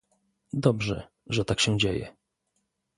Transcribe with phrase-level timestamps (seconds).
[0.53, 2.15] Dobrze, że tak się dzieje